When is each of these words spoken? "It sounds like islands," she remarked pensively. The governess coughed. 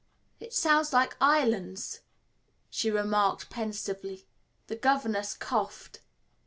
"It 0.39 0.51
sounds 0.51 0.93
like 0.93 1.15
islands," 1.21 1.99
she 2.71 2.89
remarked 2.89 3.51
pensively. 3.51 4.25
The 4.65 4.75
governess 4.75 5.35
coughed. 5.35 5.99